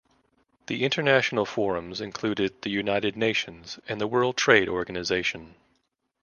[0.65, 5.53] The international forums included the United Nations and the World Trade Organisation.